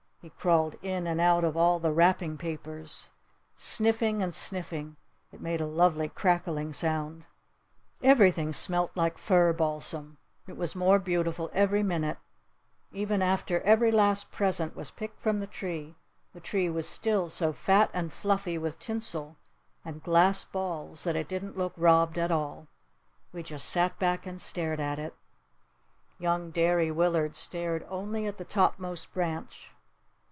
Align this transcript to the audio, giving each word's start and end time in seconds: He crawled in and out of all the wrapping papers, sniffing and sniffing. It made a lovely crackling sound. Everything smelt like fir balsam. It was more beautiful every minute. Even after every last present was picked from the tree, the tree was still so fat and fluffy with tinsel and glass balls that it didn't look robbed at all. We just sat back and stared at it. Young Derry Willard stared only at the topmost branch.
He 0.23 0.29
crawled 0.29 0.75
in 0.83 1.07
and 1.07 1.19
out 1.19 1.43
of 1.43 1.57
all 1.57 1.79
the 1.79 1.91
wrapping 1.91 2.37
papers, 2.37 3.09
sniffing 3.55 4.21
and 4.21 4.31
sniffing. 4.31 4.97
It 5.31 5.41
made 5.41 5.59
a 5.61 5.65
lovely 5.65 6.09
crackling 6.09 6.73
sound. 6.73 7.25
Everything 8.03 8.53
smelt 8.53 8.91
like 8.95 9.17
fir 9.17 9.51
balsam. 9.51 10.19
It 10.45 10.57
was 10.57 10.75
more 10.75 10.99
beautiful 10.99 11.49
every 11.55 11.81
minute. 11.81 12.19
Even 12.91 13.23
after 13.23 13.61
every 13.61 13.89
last 13.91 14.31
present 14.31 14.75
was 14.75 14.91
picked 14.91 15.19
from 15.19 15.39
the 15.39 15.47
tree, 15.47 15.95
the 16.33 16.39
tree 16.39 16.69
was 16.69 16.87
still 16.87 17.27
so 17.27 17.51
fat 17.51 17.89
and 17.91 18.13
fluffy 18.13 18.59
with 18.59 18.77
tinsel 18.77 19.37
and 19.83 20.03
glass 20.03 20.43
balls 20.43 21.03
that 21.03 21.15
it 21.15 21.27
didn't 21.27 21.57
look 21.57 21.73
robbed 21.75 22.19
at 22.19 22.29
all. 22.29 22.67
We 23.33 23.41
just 23.41 23.67
sat 23.67 23.97
back 23.97 24.27
and 24.27 24.39
stared 24.39 24.79
at 24.79 24.99
it. 24.99 25.15
Young 26.19 26.51
Derry 26.51 26.91
Willard 26.91 27.35
stared 27.35 27.83
only 27.89 28.27
at 28.27 28.37
the 28.37 28.45
topmost 28.45 29.15
branch. 29.15 29.71